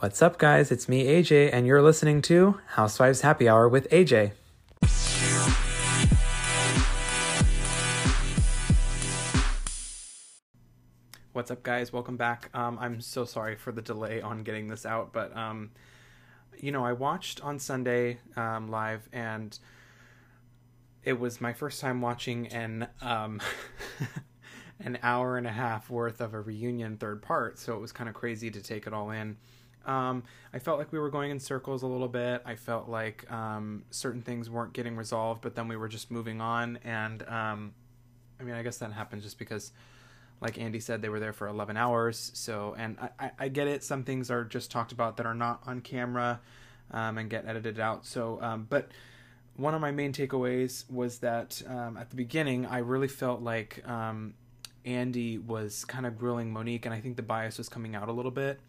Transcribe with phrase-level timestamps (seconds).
[0.00, 0.70] What's up, guys?
[0.70, 4.30] It's me, AJ, and you're listening to Housewives Happy Hour with AJ.
[11.32, 11.92] What's up, guys?
[11.92, 12.48] Welcome back.
[12.54, 15.72] Um, I'm so sorry for the delay on getting this out, but um,
[16.56, 19.58] you know, I watched on Sunday um, live, and
[21.02, 23.40] it was my first time watching an um,
[24.80, 28.08] an hour and a half worth of a reunion third part, so it was kind
[28.08, 29.36] of crazy to take it all in.
[29.86, 32.42] Um, I felt like we were going in circles a little bit.
[32.44, 36.40] I felt like um, certain things weren't getting resolved, but then we were just moving
[36.40, 36.78] on.
[36.84, 37.72] And um,
[38.40, 39.72] I mean, I guess that happens just because,
[40.40, 42.30] like Andy said, they were there for 11 hours.
[42.34, 43.82] So, and I, I, I get it.
[43.82, 46.40] Some things are just talked about that are not on camera
[46.90, 48.04] um, and get edited out.
[48.06, 48.90] So, um, but
[49.56, 53.82] one of my main takeaways was that um, at the beginning, I really felt like
[54.84, 58.12] Andy was kind of grilling Monique, and I think the bias was coming out a
[58.12, 58.60] little bit.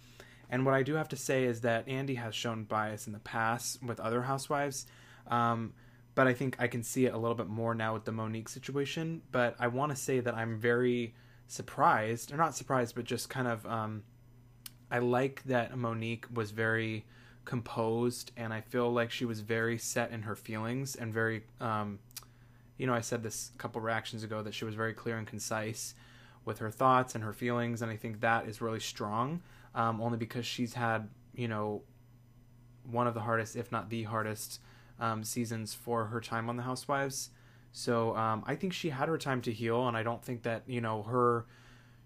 [0.49, 3.19] And what I do have to say is that Andy has shown bias in the
[3.19, 4.87] past with other housewives.
[5.27, 5.73] Um,
[6.15, 8.49] but I think I can see it a little bit more now with the Monique
[8.49, 9.21] situation.
[9.31, 11.13] But I want to say that I'm very
[11.47, 14.03] surprised, or not surprised, but just kind of, um,
[14.91, 17.05] I like that Monique was very
[17.45, 21.99] composed, and I feel like she was very set in her feelings and very, um,
[22.77, 25.25] you know, I said this a couple reactions ago that she was very clear and
[25.25, 25.95] concise
[26.45, 29.41] with her thoughts and her feelings, and I think that is really strong
[29.75, 31.81] um, only because she's had you know
[32.83, 34.59] one of the hardest, if not the hardest,
[34.99, 37.29] um, seasons for her time on the Housewives.
[37.71, 40.63] So um, I think she had her time to heal, and I don't think that
[40.67, 41.45] you know her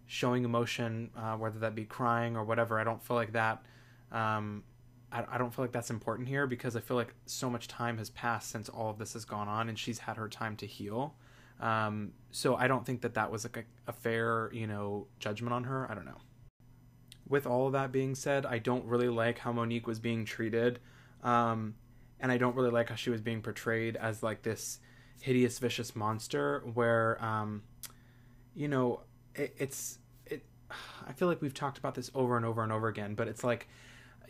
[0.06, 2.80] showing emotion, uh, whether that be crying or whatever.
[2.80, 3.64] I don't feel like that.
[4.12, 4.64] Um,
[5.12, 7.98] I, I, don't feel like that's important here because I feel like so much time
[7.98, 10.68] has passed since all of this has gone on, and she's had her time to
[10.68, 11.16] heal.
[11.60, 15.54] Um, so I don't think that that was like a, a fair, you know, judgment
[15.54, 15.90] on her.
[15.90, 16.20] I don't know
[17.28, 20.80] with all of that being said, I don't really like how Monique was being treated.
[21.24, 21.76] Um,
[22.20, 24.80] and I don't really like how she was being portrayed as like this
[25.22, 27.64] hideous, vicious monster where, um,
[28.54, 29.02] you know,
[29.36, 30.46] it, it's, it,
[31.08, 33.44] I feel like we've talked about this over and over and over again, but it's
[33.44, 33.68] like,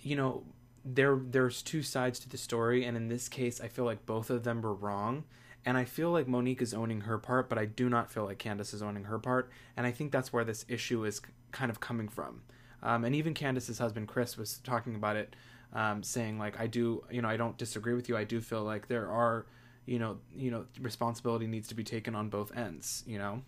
[0.02, 0.44] you know,
[0.86, 2.86] there, there's two sides to the story.
[2.86, 5.24] And in this case, I feel like both of them were wrong.
[5.66, 8.38] And I feel like Monique is owning her part, but I do not feel like
[8.38, 9.50] Candiace is owning her part.
[9.78, 12.42] And I think that's where this issue is kind of coming from.
[12.84, 15.36] Um, and even Candiace's husband Chris was talking about it,
[15.74, 18.18] um, saying like, I do, you know, I don't disagree with you.
[18.18, 19.46] I do feel like there are,
[19.86, 23.04] you know, you know, responsibility needs to be taken on both ends.
[23.08, 23.42] You know,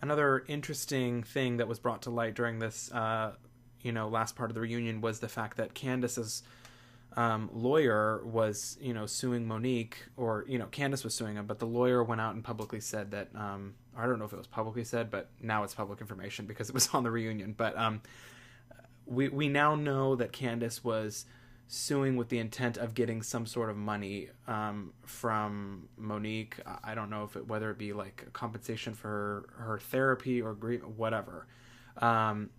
[0.00, 3.32] another interesting thing that was brought to light during this, uh,
[3.82, 6.42] you know, last part of the reunion was the fact that Candiace's
[7.16, 11.58] um, lawyer was, you know, suing Monique, or you know, Candiace was suing him, but
[11.58, 13.28] the lawyer went out and publicly said that.
[13.34, 16.70] Um, I don't know if it was publicly said, but now it's public information because
[16.70, 17.54] it was on the reunion.
[17.54, 18.00] But um,
[19.06, 21.26] we we now know that Candiace was
[21.68, 26.56] suing with the intent of getting some sort of money um, from Monique.
[26.84, 30.54] I don't know if it whether it be like compensation for her, her therapy or
[30.54, 31.46] grief, whatever.
[31.98, 32.50] Um,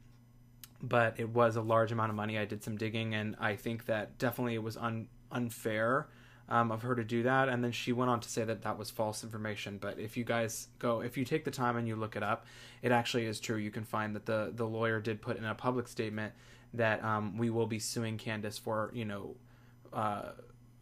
[0.81, 2.37] but it was a large amount of money.
[2.37, 6.07] I did some digging, and I think that definitely it was un, unfair
[6.49, 7.49] um, of her to do that.
[7.49, 9.77] And then she went on to say that that was false information.
[9.79, 12.45] But if you guys go, if you take the time and you look it up,
[12.81, 13.57] it actually is true.
[13.57, 16.33] You can find that the the lawyer did put in a public statement
[16.73, 19.35] that um, we will be suing Candiace for you know
[19.93, 20.31] uh,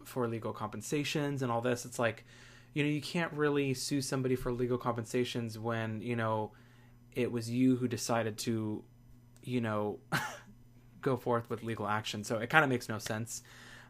[0.03, 1.85] for legal compensations and all this.
[1.85, 2.25] It's like
[2.73, 6.51] you know you can't really sue somebody for legal compensations when you know
[7.13, 8.83] it was you who decided to
[9.43, 9.99] you know
[11.01, 12.23] go forth with legal action.
[12.23, 13.43] So it kind of makes no sense.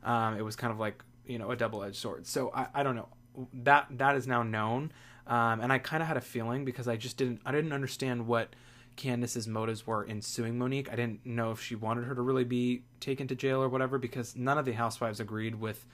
[0.04, 2.28] Um, it was kind of like you know a double edged sword.
[2.28, 3.10] So I, I don't know
[3.54, 4.92] that that is now known,
[5.28, 8.28] um, and I kind of had a feeling because I just didn't I didn't understand
[8.28, 8.56] what
[8.96, 10.92] Candiace's motives were in suing Monique.
[10.92, 13.98] I didn't know if she wanted her to really be taken to jail or whatever
[13.98, 15.86] because none of the housewives agreed with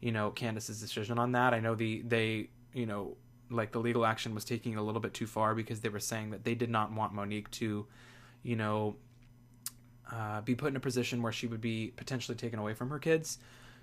[0.00, 1.54] you know Candiace's decision on that.
[1.54, 3.16] I know the they you know
[3.50, 6.30] like the legal action was taking a little bit too far because they were saying
[6.30, 7.86] that they did not want Monique to
[8.42, 8.96] you know
[10.12, 12.98] uh, be put in a position where she would be potentially taken away from her
[12.98, 13.38] kids.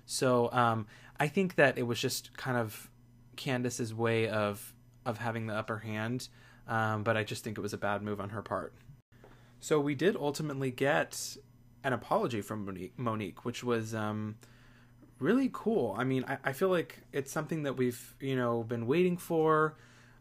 [0.08, 0.86] So um,
[1.20, 2.90] I think that it was just kind of
[3.36, 4.74] Candiace's way of
[5.04, 6.28] of having the upper hand,
[6.66, 8.74] um, but I just think it was a bad move on her part.
[9.60, 11.36] So we did ultimately get
[11.84, 14.36] an apology from Monique, Monique which was um,
[15.18, 15.94] really cool.
[15.98, 19.76] I mean, I, I feel like it's something that we've you know been waiting for,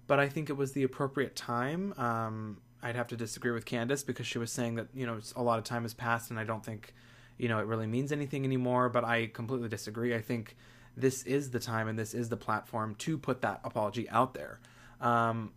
[0.05, 1.93] but I think it was the appropriate time.
[1.97, 5.41] Um, I'd have to disagree with Candiace because she was saying that you know a
[5.41, 6.93] lot of time has passed, and I don't think
[7.37, 10.55] you know it really means anything anymore but i completely disagree i think
[10.95, 14.59] this is the time and this is the platform to put that apology out there
[15.01, 15.51] um,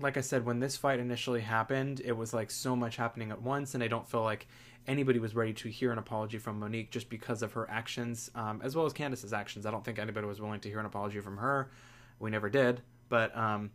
[0.00, 3.40] like i said when this fight initially happened it was like so much happening at
[3.40, 4.46] once and i don't feel like
[4.88, 8.60] anybody was ready to hear an apology from Monique just because of her actions, um,
[8.64, 9.66] as well as Candiace's actions.
[9.66, 11.70] I don't think anybody was willing to hear an apology from her.
[12.18, 12.80] We never did,
[13.10, 13.70] but um,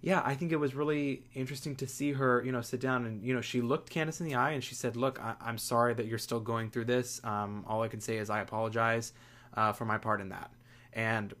[0.00, 3.24] yeah, I think it was really interesting to see her, you know, sit down and
[3.24, 5.94] you know she looked Candiace in the eye and she said, "Look, I- am sorry
[5.94, 7.20] that you're still going through this.
[7.24, 9.12] Um, all I can say is I apologize
[9.54, 10.52] uh, for my part in that."
[10.92, 11.34] And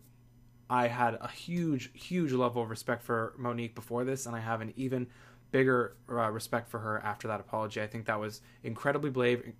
[0.68, 4.60] I had a huge, huge level of respect for Monique before this, and I have
[4.60, 5.06] an even
[5.52, 7.80] bigger uh, respect for her after that apology.
[7.80, 9.52] I think that was incredibly brave,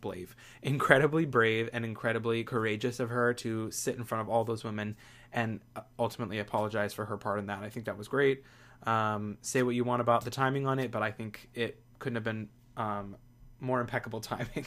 [0.00, 4.62] brave, incredibly brave, and incredibly courageous of her to sit in front of all those
[4.62, 4.96] women
[5.32, 7.62] and uh, ultimately apologize for her part in that.
[7.62, 8.42] I think that was great.
[8.84, 12.16] Um, say what you want about the timing on it, but I think it couldn't
[12.16, 13.16] have been um,
[13.60, 14.66] more impeccable timing.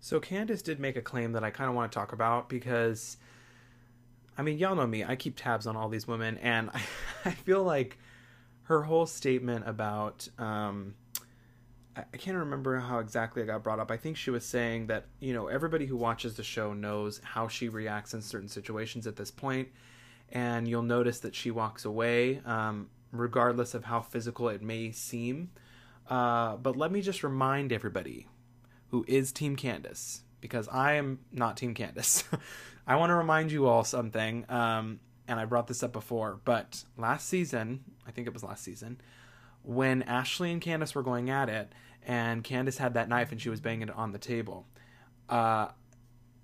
[0.00, 3.16] so Candiace did make a claim that I kind of want to talk about because
[4.38, 5.04] I mean, y'all know me.
[5.04, 6.82] I keep tabs on all these women, and I,
[7.24, 7.98] I feel like
[8.62, 10.94] her whole statement about um,
[11.98, 13.90] I, I can't remember how exactly it got brought up.
[13.90, 17.48] I think she was saying that you know everybody who watches the show knows how
[17.48, 19.68] she reacts in certain situations at this point,
[20.30, 25.50] and you'll notice that she walks away, um, regardless of how physical it may seem.
[26.08, 28.26] Uh, but let me just remind everybody
[28.90, 32.24] who is Team Candiace, because I am not Team Candiace.
[32.86, 36.84] I want to remind you all something, um, and I brought this up before, but
[36.96, 38.98] last season, I think it was last season,
[39.62, 41.70] when Ashley and Candiace were going at it,
[42.06, 44.66] and Candiace had that knife and she was banging it on the table,
[45.28, 45.68] uh,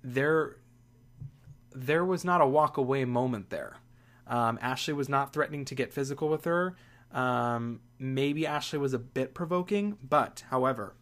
[0.03, 0.57] there,
[1.73, 3.77] there was not a walk away moment there.
[4.27, 6.75] Um, Ashley was not threatening to get physical with her.
[7.11, 10.95] Um, maybe Ashley was a bit provoking, but however,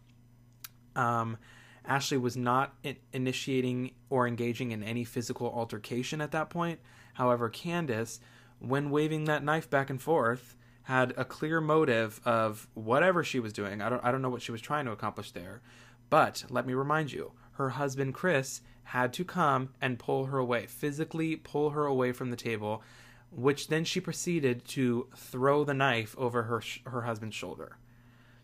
[0.94, 1.38] um,
[1.84, 2.74] Ashley was not
[3.12, 6.80] initiating or engaging in any physical altercation at that point.
[7.14, 8.20] However, Candiace,
[8.58, 13.52] when waving that knife back and forth, had a clear motive of whatever she was
[13.52, 13.80] doing.
[13.80, 15.62] I don't I don't know what she was trying to accomplish there.
[16.10, 20.66] But let me remind you, her husband Chris had to come and pull her away,
[20.66, 22.82] physically pull her away from the table,
[23.30, 27.78] which then she proceeded to throw the knife over her her husband's shoulder.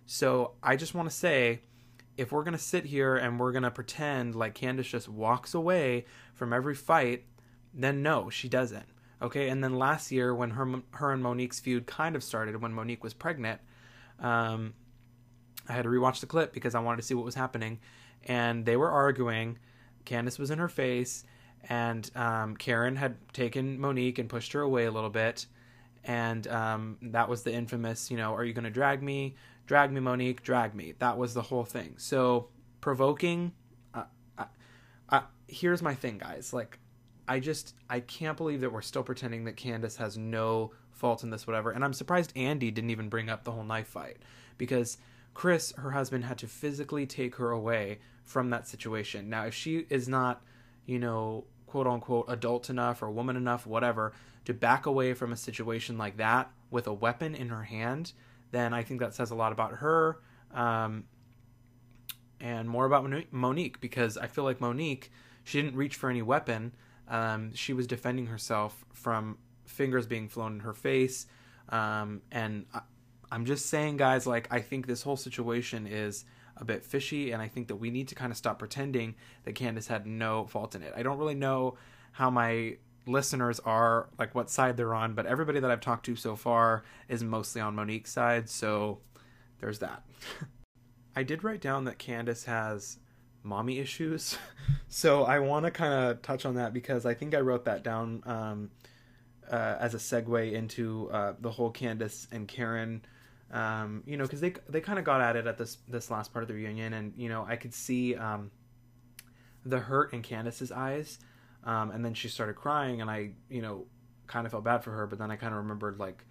[0.07, 1.61] So, I just want to say
[2.17, 5.55] if we're going to sit here and we're going to pretend like Candiace just walks
[5.55, 7.25] away from every fight,
[7.73, 8.87] then no, she doesn't.
[9.23, 12.73] Okay, and then last year when her her and Monique's feud kind of started when
[12.73, 13.61] Monique was pregnant,
[14.19, 14.75] um,
[15.69, 17.81] I had to rewatch the clip because I wanted to see what was happening,
[18.25, 19.59] and they were arguing.
[20.07, 21.25] Candiace was in her face,
[21.69, 25.45] and um, Karen had taken Monique and pushed her away a little bit,
[26.05, 29.37] and um, that was the infamous, you know, are you going to drag me?
[29.71, 30.95] drag me, Monique, drag me.
[30.99, 31.95] That was the whole thing.
[31.97, 32.49] So
[32.81, 33.53] provoking.
[33.95, 34.03] Uh,
[34.37, 34.47] I,
[35.09, 36.53] I, here's my thing, guys.
[36.53, 36.80] Like,
[37.31, 41.31] I just I can't believe that we're still pretending that Candiace has no fault in
[41.31, 41.71] this, whatever.
[41.71, 44.17] And I'm surprised Andy didn't even bring up the whole knife fight
[44.59, 44.99] because
[45.33, 49.31] Chris, her husband, had to physically take her away from that situation.
[49.31, 50.43] Now, if she is not,
[50.87, 54.13] you know, quote unquote adult enough or woman enough, whatever,
[54.47, 58.13] to back away from a situation like that with a weapon in her hand,
[58.51, 60.19] then I think that says a lot about her
[60.53, 61.05] um,
[62.41, 65.13] and more about Monique because I feel like Monique,
[65.45, 66.73] she didn't reach for any weapon.
[67.11, 69.37] Um, she was defending herself from
[69.67, 71.27] fingers being flown in her face.
[71.69, 72.81] Um, and I,
[73.31, 76.25] I'm just saying, guys, like, I think this whole situation is
[76.57, 79.15] a bit fishy, and I think that we need to kind of stop pretending
[79.45, 80.93] that Candiace had no fault in it.
[80.97, 81.77] I don't really know
[82.13, 82.77] how my
[83.07, 86.85] listeners are like what side they're on, but everybody that I've talked to so far
[87.09, 88.99] is mostly on Monique's side, so
[89.61, 90.05] there's that.
[91.17, 92.99] I did write down that Candiace has
[93.43, 94.39] mommy issues,
[94.89, 97.83] so I want to kind of touch on that because I think I wrote that
[97.83, 98.71] down um,
[99.51, 103.03] uh, as a segue into uh, the whole Candiace and Karen.
[103.53, 106.33] Um, you know, because they they kind of got at it at this this last
[106.33, 108.51] part of the reunion, and you know, I could see um,
[109.65, 111.19] the hurt in Candiace's eyes
[111.65, 113.87] um, and then she started crying, and I, you know,
[114.27, 115.07] kind of felt bad for her.
[115.07, 116.25] But then I kind of remembered like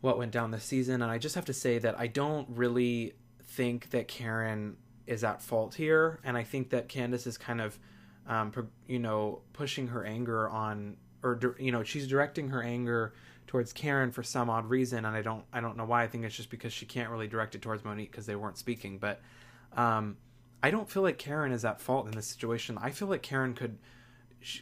[0.00, 3.14] what went down this season, and I just have to say that I don't really
[3.42, 7.78] think that Karen is at fault here, and I think that Candiace is kind of,
[8.26, 8.52] um,
[8.86, 13.12] you know, pushing her anger on, or you know, she's directing her anger
[13.46, 16.02] towards Karen for some odd reason, and I don't, I don't know why.
[16.02, 18.58] I think it's just because she can't really direct it towards Monique because they weren't
[18.58, 18.98] speaking.
[18.98, 19.20] But
[19.76, 20.16] um,
[20.62, 22.78] I don't feel like Karen is at fault in this situation.
[22.80, 23.78] I feel like Karen could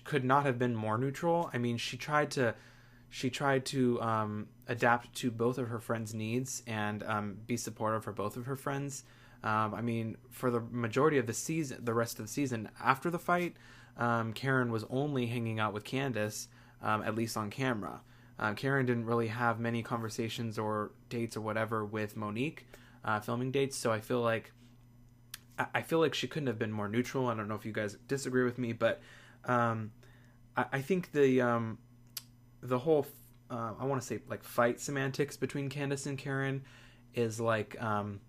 [0.04, 1.50] could not have been more neutral.
[1.52, 2.54] I mean, she tried to
[3.08, 8.02] she tried to um, adapt to both of her friends' needs and um, be supportive
[8.02, 9.04] for both of her friends.
[9.44, 13.10] Um, I mean, for the majority of the season, the rest of the season after
[13.10, 13.56] the fight,
[13.96, 16.48] um, Karen was only hanging out with Candiace,
[16.80, 18.00] um, at least on camera.
[18.38, 22.66] Uh, Karen didn't really have many conversations or dates or whatever with Monique,
[23.04, 23.76] uh, filming dates.
[23.76, 24.52] So I feel like
[25.58, 27.28] I, I feel like she couldn't have been more neutral.
[27.28, 29.00] I don't know if you guys disagree with me, but
[29.44, 29.92] um,
[30.56, 31.78] I, I think the um,
[32.62, 33.06] the whole
[33.50, 36.64] uh, I want to say like fight semantics between Candiace and Karen
[37.14, 38.20] is like um,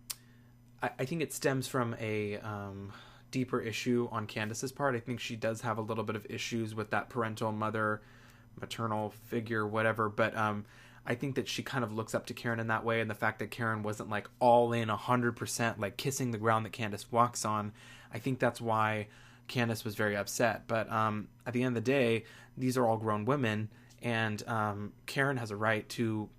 [1.00, 2.92] I, think it stems from a um,
[3.32, 4.96] deeper issue on Candiace's part.
[4.96, 8.02] I think she does have a little bit of issues with that parental mother,
[8.60, 10.10] maternal figure, whatever.
[10.10, 10.66] But um,
[11.06, 13.16] I think that she kind of looks up to Karen in that way, and the
[13.16, 17.12] fact that Karen wasn't like all in hundred percent, like kissing the ground that Candiace
[17.12, 17.72] walks on.
[18.14, 19.08] I think that's why
[19.48, 20.68] Candiace was very upset.
[20.68, 22.26] But um, at the end of the day,
[22.58, 23.70] these are all grown women,
[24.02, 26.30] and um, Karen has a right to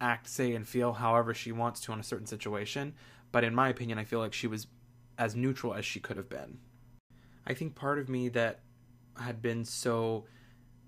[0.00, 2.94] act, say, and feel however she wants to in a certain situation.
[3.32, 4.66] But in my opinion, I feel like she was
[5.18, 6.58] as neutral as she could have been.
[7.46, 8.60] I think part of me that
[9.18, 10.26] had been so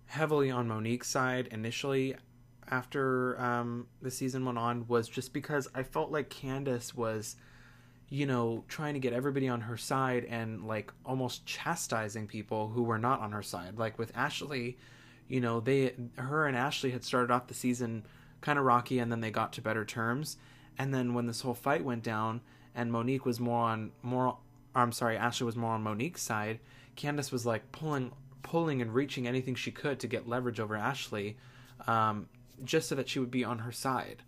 [0.06, 2.14] heavily on Monique's side initially
[2.70, 7.36] after um, the season went on was just because I felt like Candiace was,
[8.08, 12.82] you know, trying to get everybody on her side and like almost chastising people who
[12.82, 13.78] were not on her side.
[13.78, 14.78] Like with Ashley,
[15.28, 18.06] you know, they, her and Ashley had started off the season
[18.40, 20.36] kind of rocky and then they got to better terms.
[20.78, 22.40] And then when this whole fight went down
[22.74, 24.36] and Monique was more on more,
[24.74, 26.60] I'm sorry, Ashley was more on Monique's side.
[26.96, 28.12] Candiace was like pulling,
[28.42, 31.36] pulling and reaching anything she could to get leverage over Ashley.
[31.86, 32.28] Um,
[32.62, 34.22] just so that she would be on her side.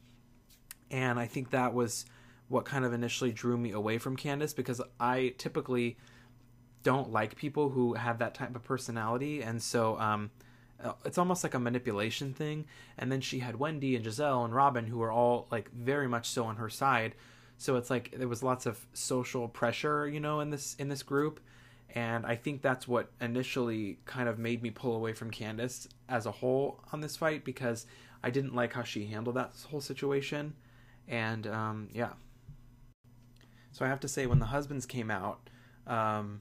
[0.91, 2.07] And I think that was
[2.49, 5.97] what kind of initially drew me away from Candiace because I typically
[6.83, 9.43] don't like people who have that type of personality.
[9.43, 10.31] And so um,
[11.05, 12.67] it's almost like a manipulation thing.
[12.99, 16.29] And then she had Wendy and Gizelle and Robyn who were all like very much
[16.29, 17.15] so on her side.
[17.59, 21.03] So it's like there was lots of social pressure, you know, in this in this
[21.03, 21.41] group.
[21.95, 26.27] And I think that's what initially kind of made me pull away from Candiace as
[26.27, 27.87] a whole on this fight because
[28.23, 30.55] I didn't like how she handled that whole situation.
[31.09, 32.13] And um, yeah.
[33.73, 35.51] So I have to say, when the husbands came out,
[35.87, 36.41] um,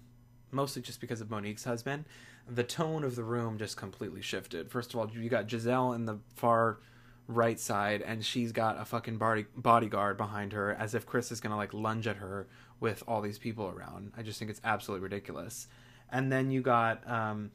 [0.55, 2.05] mostly just because of Monique's husband,
[2.47, 4.71] the tone of the room just completely shifted.
[4.71, 6.79] First of all, you got Gizelle in the far
[7.27, 11.39] right side, and she's got a fucking body bodyguard behind her, as if Chris is
[11.39, 12.47] gonna like lunge at her
[12.79, 14.11] with all these people around.
[14.17, 15.67] I just think it's absolutely ridiculous.
[16.11, 17.51] And then you got, um,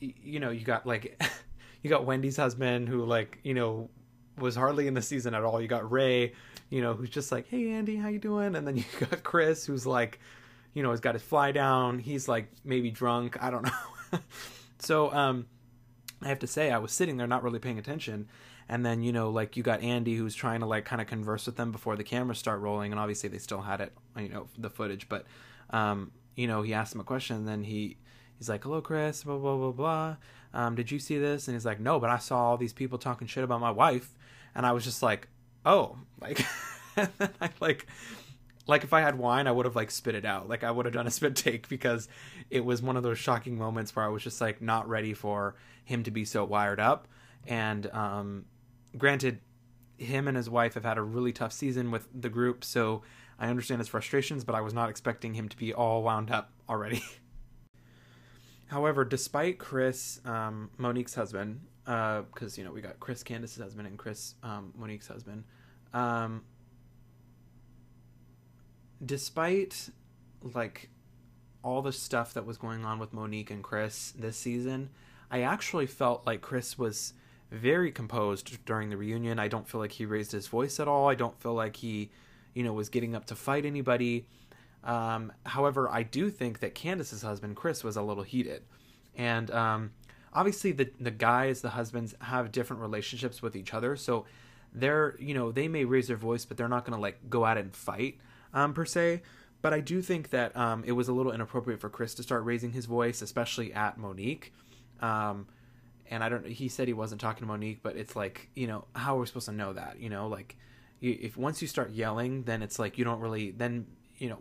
[0.00, 1.22] you know, you got like
[1.82, 3.90] you got Wendy's husband who like you know
[4.38, 5.60] was hardly in the season at all.
[5.60, 6.32] You got Ray,
[6.68, 9.64] you know, who's just like, "Hey Andy, how you doing?" And then you got Chris,
[9.66, 10.18] who's like,
[10.74, 11.98] you know, has got his fly down.
[11.98, 13.42] He's like maybe drunk.
[13.42, 13.62] I don't
[14.12, 14.18] know.
[14.78, 15.46] so um,
[16.22, 18.28] I have to say, I was sitting there not really paying attention,
[18.68, 21.46] and then you know, like you got Andy who's trying to like kind of converse
[21.46, 24.48] with them before the cameras start rolling, and obviously they still had it, you know,
[24.58, 25.26] the footage, but
[25.70, 27.96] um, you know, he asked him a question, and then he
[28.38, 30.16] he's like, "Hello, Chris," blah blah blah blah
[30.52, 31.48] um, did you see this?
[31.48, 34.16] And he's like, no, but I saw all these people talking shit about my wife.
[34.54, 35.28] And I was just like,
[35.64, 36.44] oh, like,
[36.96, 37.08] I
[37.60, 37.86] like,
[38.66, 40.48] like if I had wine, I would have like spit it out.
[40.48, 42.08] Like I would have done a spit take because
[42.50, 45.56] it was one of those shocking moments where I was just like not ready for
[45.84, 47.08] him to be so wired up.
[47.46, 48.44] And um,
[48.96, 49.40] granted,
[49.96, 53.02] him and his wife have had a really tough season with the group, so
[53.38, 56.52] I understand his frustrations, but I was not expecting him to be all wound up
[56.68, 57.02] already.
[58.66, 63.88] However, despite Chris, um, Monique's husband, because uh, you know we got Chris Candiace's husband
[63.88, 65.44] and Chris um, Monique's husband,
[65.92, 66.44] um,
[69.04, 69.90] despite
[70.42, 70.90] like
[71.62, 74.90] all the stuff that was going on with Monique and Chris this season,
[75.30, 77.12] I actually felt like Chris was
[77.50, 79.38] very composed during the reunion.
[79.38, 81.08] I don't feel like he raised his voice at all.
[81.08, 82.10] I don't feel like he,
[82.54, 84.26] you know, was getting up to fight anybody.
[84.84, 88.62] Um, however, I do think that Candiace's husband, Chris, was a little heated.
[89.16, 89.90] And um,
[90.32, 93.96] obviously, the, the guys, the husbands, have different relationships with each other.
[93.96, 94.24] So
[94.72, 97.44] they're, you know, they may raise their voice, but they're not going to like go
[97.44, 98.18] out and fight
[98.52, 99.22] um, per se.
[99.62, 102.44] But I do think that um, it was a little inappropriate for Chris to start
[102.44, 104.54] raising his voice, especially at Monique.
[105.00, 105.48] Um,
[106.10, 106.46] and I don't.
[106.46, 109.26] He said he wasn't talking to Monique, but it's like, you know, how are we
[109.26, 110.00] supposed to know that?
[110.00, 110.56] You know, like,
[111.00, 113.50] if once you start yelling, then it's like you don't really.
[113.50, 113.86] Then
[114.18, 114.38] you know,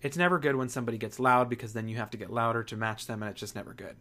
[0.00, 2.76] it's never good when somebody gets loud because then you have to get louder to
[2.76, 3.96] match them, and it's just never good.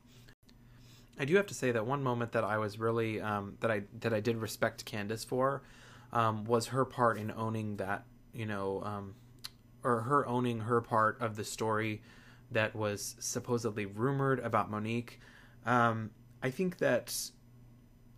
[1.20, 3.84] I do have to say that one moment that I was really um, that I
[4.00, 5.64] that I did respect Candiace for
[6.14, 9.16] um, was her part in owning that you know um,
[9.84, 12.02] or her owning her part of the story
[12.52, 15.20] that was supposedly rumored about Monique.
[15.66, 17.16] Um, I think that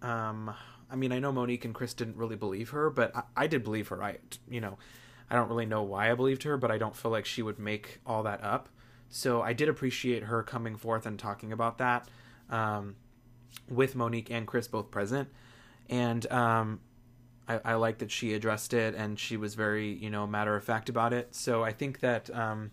[0.02, 0.54] um,
[0.90, 3.64] I mean I know Monique and Chris didn't really believe her, but I, I did
[3.64, 4.04] believe her.
[4.04, 4.18] I
[4.50, 4.78] you know
[5.30, 7.58] I don't really know why I believed her, but I don't feel like she would
[7.58, 8.70] make all that up.
[9.08, 12.08] So I did appreciate her coming forth and talking about that
[12.50, 12.96] um,
[13.70, 15.30] with Monique and Chris both present.
[15.90, 16.80] And um,
[17.52, 20.64] I, I like that she addressed it and she was very, you know, matter of
[20.64, 21.36] fact about it.
[21.36, 22.72] So I think that um,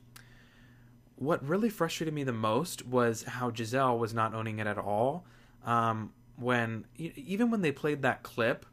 [1.17, 5.27] what really frustrated me the most was how Gizelle was not owning it at all.
[5.65, 8.65] Um, when even when they played that clip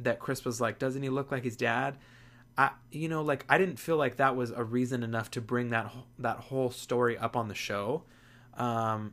[0.00, 1.96] that Chris was like, "Doesn't he look like his dad?"
[2.58, 5.70] I, you know, like I didn't feel like that was a reason enough to bring
[5.70, 8.02] that that whole story up on the show.
[8.56, 9.12] Um,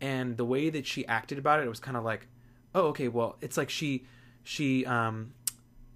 [0.00, 2.26] and the way that she acted about it, it was kind of like,
[2.74, 4.04] oh, okay, well, it's like she
[4.42, 5.34] she um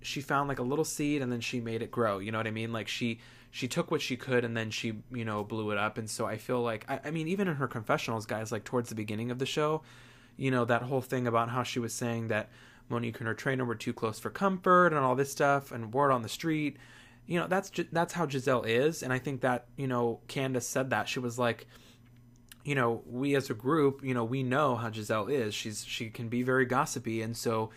[0.02, 2.18] she found like a little seed and then she made it grow.
[2.18, 2.72] You know what I mean?
[2.72, 3.18] Like she
[3.52, 6.26] she took what she could and then she you know blew it up and so
[6.26, 9.30] i feel like I, I, mean even in her confessionals guys like towards the beginning
[9.30, 9.82] of the show
[10.36, 12.48] you know that whole thing about how she was saying that
[12.88, 16.10] monique and her trainer were too close for comfort and all this stuff and word
[16.10, 16.78] on the street
[17.26, 20.90] you know that's that's how gizelle is and i think that you know candiace said
[20.90, 21.66] that she was like
[22.64, 26.08] you know we as a group you know we know how gizelle is she's she
[26.08, 27.70] can be very gossipy and so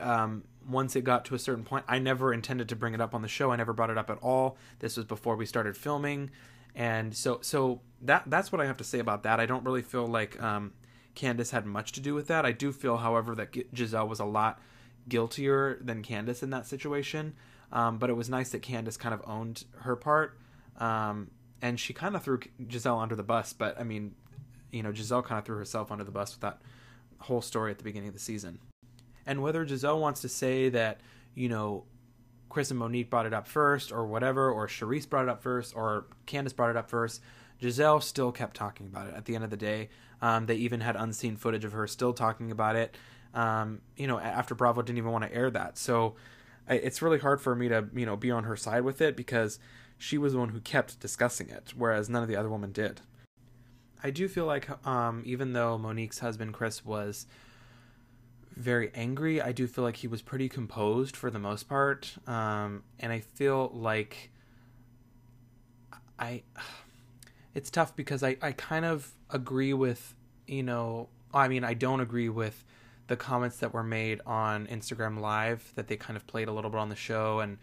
[0.00, 3.14] um, once it got to a certain point, I never intended to bring it up
[3.14, 3.50] on the show.
[3.50, 4.56] I never brought it up at all.
[4.80, 6.30] This was before we started filming,
[6.74, 9.40] and so so that that's what I have to say about that.
[9.40, 10.72] I don't really feel like um,
[11.14, 12.44] Candiace had much to do with that.
[12.44, 14.60] I do feel, however, that Gizelle was a lot
[15.08, 17.34] guiltier than Candiace in that situation.
[17.72, 20.38] Um, but it was nice that Candiace kind of owned her part,
[20.78, 21.30] um,
[21.60, 23.52] and she kind of threw Gizelle under the bus.
[23.52, 24.14] But I mean,
[24.70, 26.60] you know, Gizelle kind of threw herself under the bus with that
[27.18, 28.58] whole story at the beginning of the season.
[29.28, 31.02] And whether Gizelle wants to say that,
[31.34, 31.84] you know,
[32.48, 35.76] Chris and Monique brought it up first or whatever, or Charrisse brought it up first,
[35.76, 37.20] or Candiace brought it up first,
[37.60, 39.90] Gizelle still kept talking about it at the end of the day.
[40.22, 42.96] Um, they even had unseen footage of her still talking about it.
[43.34, 45.76] Um, you know, after Bravo didn't even want to air that.
[45.76, 46.16] So
[46.66, 49.58] it's really hard for me to, you know, be on her side with it because
[49.98, 53.02] she was the one who kept discussing it, whereas none of the other women did.
[54.02, 57.26] I do feel like, um, even though Monique's husband Chris was
[58.58, 59.40] very angry.
[59.40, 63.20] I do feel like he was pretty composed for the most part, um, and I
[63.20, 64.30] feel like
[66.18, 66.42] I.
[67.54, 70.14] It's tough because I I kind of agree with
[70.46, 72.64] you know I mean I don't agree with
[73.08, 76.70] the comments that were made on Instagram Live that they kind of played a little
[76.70, 77.58] bit on the show and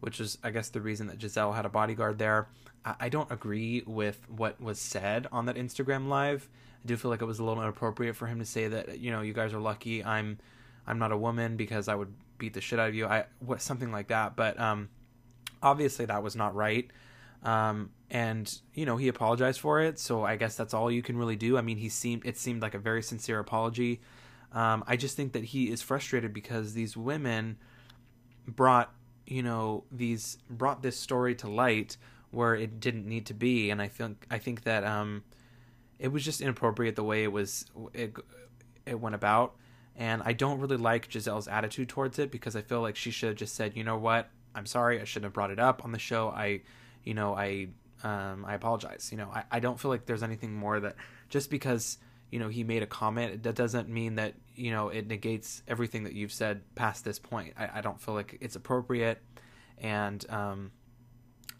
[0.00, 2.48] which is I guess the reason that Gizelle had a bodyguard there.
[2.82, 6.48] I, don't agree with what was said on that Instagram Live
[6.82, 9.10] I do feel like it was a little inappropriate for him to say that you
[9.10, 10.38] know you guys are lucky I'm
[10.86, 13.06] I'm not a woman because I would beat the shit out of you.
[13.06, 14.34] I what something like that.
[14.34, 14.88] But um,
[15.62, 16.90] obviously that was not right.
[17.42, 19.98] Um, and you know he apologized for it.
[19.98, 21.58] So I guess that's all you can really do.
[21.58, 24.00] I mean he seemed it seemed like a very sincere apology.
[24.52, 27.56] Um, I just think that he is frustrated because these women
[28.48, 28.92] brought
[29.30, 31.96] you know these brought this story to light
[32.30, 35.24] where it didn't need to be, and I think I think that um,
[35.98, 38.14] it was just inappropriate the way it was it
[38.86, 39.54] it went about
[39.96, 43.28] and I don't really like Gizelle's attitude towards it because I feel like she should
[43.28, 45.92] have just said, you know what, I'm sorry, I shouldn't have brought it up on
[45.92, 46.30] the show.
[46.30, 46.62] I,
[47.04, 47.68] you know, I
[48.02, 49.10] um, I apologize.
[49.12, 50.96] You know, I, I don't feel like there's anything more that
[51.28, 51.98] just because
[52.30, 56.04] you know he made a comment that doesn't mean that you know it negates everything
[56.04, 57.54] that you've said past this point.
[57.58, 59.20] I, I don't feel like it's appropriate,
[59.78, 60.70] and um,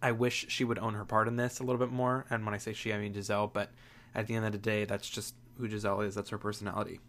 [0.02, 2.24] I wish she would own her part in this a little bit more.
[2.30, 3.52] And when I say she, I mean Gizelle.
[3.52, 3.70] But
[4.14, 6.14] at the end of the day, that's just who Gizelle is.
[6.14, 7.00] That's her personality.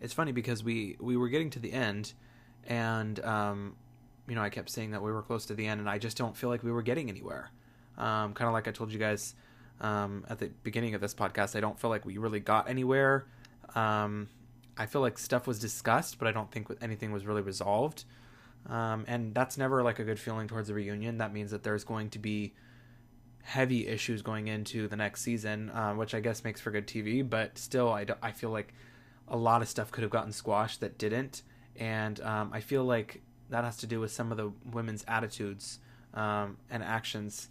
[0.00, 2.12] It's funny because we we were getting to the end,
[2.64, 3.76] and um,
[4.28, 6.16] you know I kept saying that we were close to the end, and I just
[6.16, 7.50] don't feel like we were getting anywhere.
[7.98, 9.34] Um, kind of like I told you guys
[9.82, 13.26] um, at the beginning of this podcast, I don't feel like we really got anywhere.
[13.74, 14.28] Um,
[14.78, 18.04] I feel like stuff was discussed, but I don't think anything was really resolved.
[18.68, 21.18] Um, and that's never like a good feeling towards a reunion.
[21.18, 22.54] That means that there's going to be
[23.42, 27.28] heavy issues going into the next season, uh, which I guess makes for good TV.
[27.28, 28.72] But still, I, do, I feel like
[29.28, 31.42] a lot of stuff could have gotten squashed that didn't.
[31.76, 35.80] And um, I feel like that has to do with some of the women's attitudes
[36.14, 37.48] um, and actions.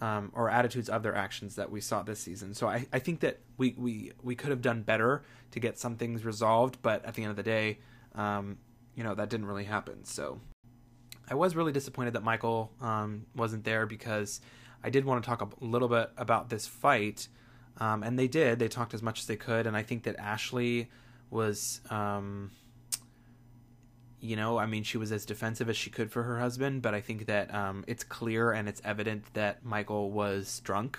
[0.00, 2.54] Um, or attitudes of their actions that we saw this season.
[2.54, 5.94] So I, I think that we, we, we could have done better to get some
[5.94, 7.78] things resolved, but at the end of the day,
[8.16, 8.58] um,
[8.96, 10.04] you know, that didn't really happen.
[10.04, 10.40] So
[11.30, 14.40] I was really disappointed that Michael um, wasn't there because
[14.82, 17.28] I did want to talk a little bit about this fight.
[17.78, 18.58] Um, and they did.
[18.58, 19.66] They talked as much as they could.
[19.68, 20.90] And I think that Ashley
[21.30, 22.50] was, um,
[24.22, 26.80] you know, I mean, she was as defensive as she could for her husband.
[26.80, 30.98] But I think that um, it's clear and it's evident that Michael was drunk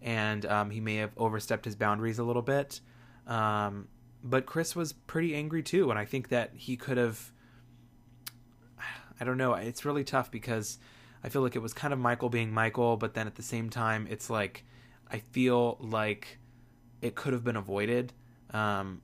[0.00, 2.80] and um, he may have overstepped his boundaries a little bit.
[3.26, 3.88] Um,
[4.24, 5.90] but Chris was pretty angry too.
[5.90, 7.30] And I think that he could have.
[9.20, 9.54] I don't know.
[9.54, 10.78] It's really tough because
[11.22, 13.68] I feel like it was kind of Michael being Michael, but then at the same
[13.70, 14.64] time, it's like
[15.10, 16.38] I feel like
[17.02, 18.12] it could have been avoided
[18.50, 19.02] um,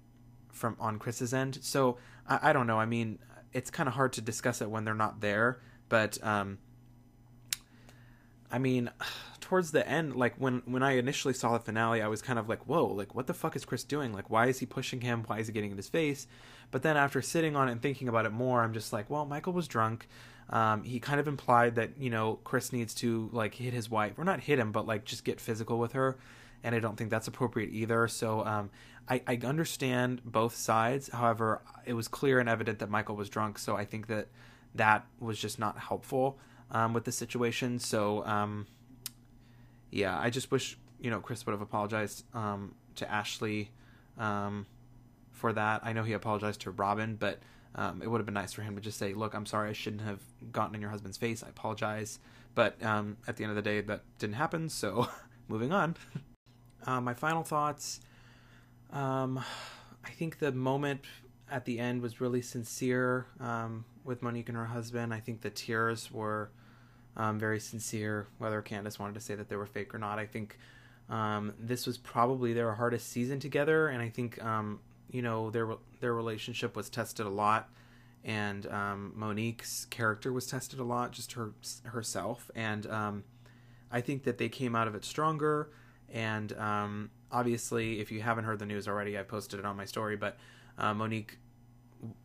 [0.51, 1.59] from on Chris's end.
[1.63, 2.79] So I, I, don't know.
[2.79, 3.19] I mean,
[3.53, 6.59] it's kind of hard to discuss it when they're not there, but um,
[8.51, 8.91] I mean,
[9.41, 12.49] towards the end, like when when I initially saw the finale, I was kind of
[12.49, 12.87] like, "Whoa!
[12.87, 14.13] Like, what the fuck is Chris doing?
[14.13, 15.25] Like, why is he pushing him?
[15.27, 16.27] Why is he getting in his face?"
[16.71, 19.25] But then after sitting on it and thinking about it more, I'm just like, "Well,
[19.27, 20.09] Michael was drunk.
[20.51, 24.19] Um, he kind of implied that you know Chris needs to like hit his wife,
[24.19, 26.19] or not hit him, but like just get physical with her."
[26.65, 28.07] And I don't think that's appropriate either.
[28.09, 28.71] So um,
[29.09, 31.09] I, I understand both sides.
[31.13, 34.29] However, it was clear and evident that Michael was drunk, so I think that
[34.75, 36.39] that was just not helpful
[36.71, 37.79] um, with the situation.
[37.79, 38.67] So, um,
[39.91, 43.71] yeah, I just wish you know Chris would have apologized um, to Ashley
[44.19, 44.67] um,
[45.33, 45.83] for that.
[45.85, 47.41] I know he apologized to Robyn, but
[47.75, 49.71] um, it would have been nice for him to just say, "Look, I'm sorry.
[49.71, 50.21] I shouldn't have
[50.53, 51.43] gotten in your husband's face.
[51.43, 52.19] I apologize."
[52.55, 54.69] But um, at the end of the day, that didn't happen.
[54.69, 55.09] So,
[55.49, 55.97] moving on.
[56.87, 58.01] uh, my final thoughts.
[58.93, 59.43] Um,
[60.05, 61.03] I think the moment
[61.51, 65.13] at the end was really sincere um, with Monique and her husband.
[65.15, 66.51] I think the tears were
[67.17, 70.19] um, very sincere, whether Candiace wanted to say that they were fake or not.
[70.19, 70.59] I think
[71.09, 75.69] um, this was probably their hardest season together, and I think um, you know their
[76.01, 77.69] their relationship was tested a lot,
[78.25, 81.53] and um, Monique's character was tested a lot, just her
[81.85, 83.25] herself, and um,
[83.91, 85.69] I think that they came out of it stronger.
[86.13, 89.87] And um, obviously, if you haven't heard the news already, I posted it on my
[89.87, 90.37] story, but
[90.79, 91.39] uh, Monique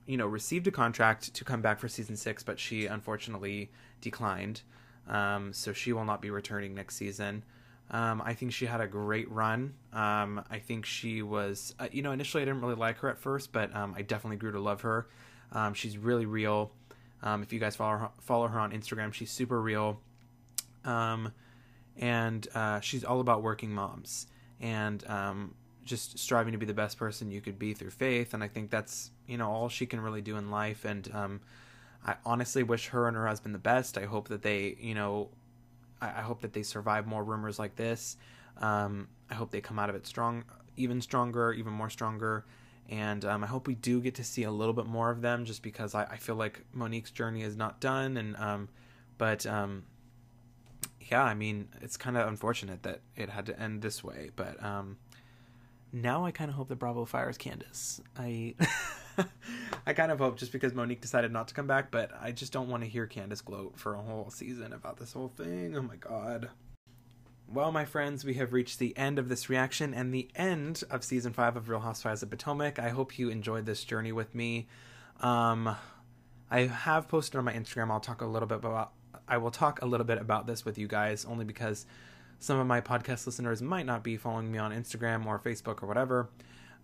[0.06, 3.71] you know, received a contract to come back for season six, but she unfortunately
[4.02, 4.62] declined.
[5.08, 7.43] Um, so she will not be returning next season.
[7.89, 9.73] Um, I think she had a great run.
[9.93, 13.17] Um, I think she was, uh, you know, initially I didn't really like her at
[13.17, 15.08] first, but um, I definitely grew to love her.
[15.54, 16.71] Um, she's really real.
[17.23, 20.02] Um, if you guys follow her, follow her on Instagram, she's super real.
[21.98, 24.28] And uh, she's all about working moms.
[24.60, 25.04] And
[25.88, 28.34] just striving to be the best person you could be through faith.
[28.36, 30.86] And i think that's you know all she can really do in life.
[30.86, 31.42] And um,
[32.06, 33.98] i honestly wish her and her husband the best.
[33.98, 35.30] I hope that they you know
[36.02, 38.18] i, I hope that they survive more rumors like this.
[38.58, 40.44] Um, i hope they come out of it strong
[40.76, 42.46] even stronger even more stronger.
[42.90, 45.46] And um, i hope we do get to see a little bit more of them
[45.46, 48.18] just because i, I feel like monique's journey is not done.
[48.18, 48.70] And um,
[49.18, 49.84] but um,
[51.10, 54.62] yeah i mean it's kind of unfortunate that it had to end this way but
[54.63, 54.98] um,
[55.91, 58.02] now I kind of hope that Bravo fires Candiace.
[58.17, 58.56] I
[59.88, 62.52] I kind of hope just because Monique decided not to come back, but I just
[62.52, 65.76] don't want to hear Candiace gloat for a whole season about this whole thing.
[65.76, 66.50] Oh my god.
[67.50, 71.06] Well, my friends, we have reached the end of this reaction and the end of
[71.06, 72.78] season five of Real Housewives of Potomac.
[72.78, 74.67] I hope you enjoyed this journey with me.
[75.22, 75.74] Um,
[76.52, 77.89] I have posted on my Instagram.
[77.89, 78.91] I'll talk a little bit about.
[79.28, 81.86] I will talk a little bit about this with you guys only because
[82.40, 85.88] some of my podcast listeners might not be following me on Instagram or Facebook or
[85.88, 86.30] whatever,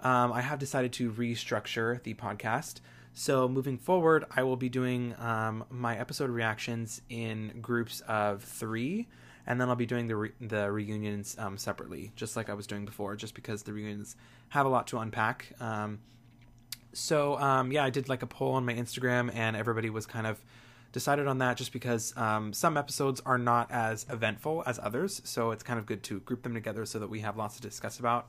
[0.02, 2.82] um, I have decided to restructure the podcast.
[3.14, 9.08] So moving forward, I will be doing um, my episode reactions in groups of three,
[9.46, 12.66] and then I'll be doing the re- the reunions um, separately, just like I was
[12.66, 14.16] doing before, just because the reunions
[14.50, 15.54] have a lot to unpack.
[15.60, 16.00] Um,
[16.92, 20.26] so um, yeah, I did like a poll on my Instagram, and everybody was kind
[20.26, 20.44] of
[20.94, 25.52] decided on that just because um, some episodes are not as eventful as others, so
[25.52, 28.00] it's kind of good to group them together so that we have lots to discuss
[28.00, 28.28] about.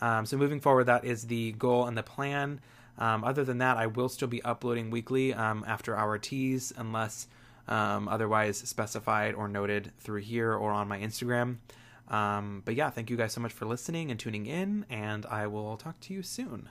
[0.00, 2.60] Um, so moving forward, that is the goal and the plan.
[2.98, 7.28] Um, other than that, I will still be uploading weekly um, after our teas, unless
[7.68, 11.58] um, otherwise specified or noted through here or on my Instagram.
[12.08, 15.46] Um, but yeah, thank you guys so much for listening and tuning in, and I
[15.46, 16.70] will talk to you soon.